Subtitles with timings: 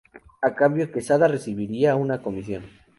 [0.47, 2.63] A cambio, Quesada recibiría una comisión.